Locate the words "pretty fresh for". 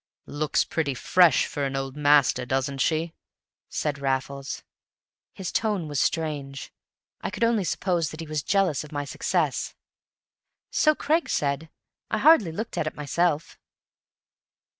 0.65-1.63